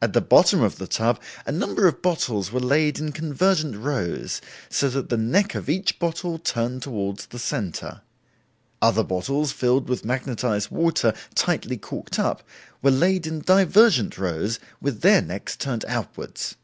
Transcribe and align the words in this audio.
At 0.00 0.12
the 0.12 0.20
bottom 0.20 0.60
of 0.60 0.78
the 0.78 0.88
tub 0.88 1.20
a 1.46 1.52
number 1.52 1.86
of 1.86 2.02
bottles 2.02 2.50
were 2.50 2.58
laid 2.58 2.98
in 2.98 3.12
convergent 3.12 3.76
rows, 3.76 4.40
so 4.68 4.88
that 4.88 5.08
the 5.08 5.16
neck 5.16 5.54
of 5.54 5.70
each 5.70 6.00
bottle 6.00 6.40
turned 6.40 6.82
towards 6.82 7.26
the 7.26 7.38
centre. 7.38 8.00
Other 8.82 9.04
bottles 9.04 9.52
filled 9.52 9.88
with 9.88 10.04
magnetized 10.04 10.72
water 10.72 11.14
tightly 11.36 11.76
corked 11.76 12.18
up 12.18 12.42
were 12.82 12.90
laid 12.90 13.24
in 13.24 13.38
divergent 13.38 14.18
rows 14.18 14.58
with 14.80 15.00
their 15.02 15.22
necks 15.22 15.54
turned 15.56 15.84
outwards. 15.84 16.56